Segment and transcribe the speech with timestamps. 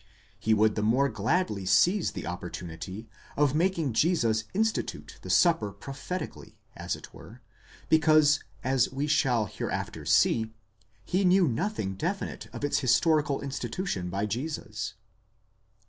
[0.39, 3.07] He would the more gladly seize the opportunity
[3.37, 7.43] of making Jesus institute the supper pro phetically, as it were;
[7.87, 10.55] because, as we shall hereafter see,
[11.05, 14.95] he knew nothing definite of its historical institution by Jesus.